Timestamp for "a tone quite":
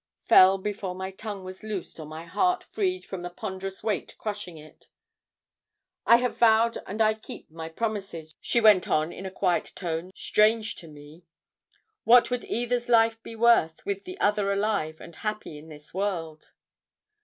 9.27-10.17